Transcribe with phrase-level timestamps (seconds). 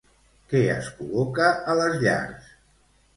[0.53, 2.49] Què es col·loca a les llars?